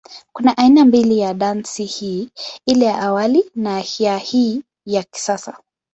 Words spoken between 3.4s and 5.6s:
na ya hii ya kisasa.